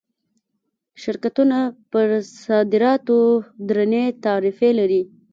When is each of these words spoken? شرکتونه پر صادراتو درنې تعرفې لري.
شرکتونه 1.01 1.59
پر 1.91 2.07
صادراتو 2.43 3.19
درنې 3.67 4.03
تعرفې 4.23 4.69
لري. 4.79 5.01